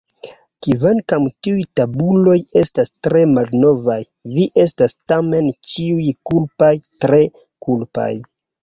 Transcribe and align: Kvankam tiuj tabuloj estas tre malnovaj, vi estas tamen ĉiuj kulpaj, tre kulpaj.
Kvankam 0.67 1.27
tiuj 1.47 1.65
tabuloj 1.79 2.35
estas 2.63 2.91
tre 3.09 3.23
malnovaj, 3.35 4.01
vi 4.39 4.49
estas 4.67 5.01
tamen 5.13 5.55
ĉiuj 5.75 6.11
kulpaj, 6.33 6.77
tre 7.05 7.27
kulpaj. 7.69 8.15